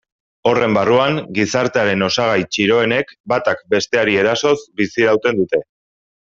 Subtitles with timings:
[0.51, 5.65] Horren barruan, gizartearen osagai txiroenek batak besteari erasoz bizirauten dute.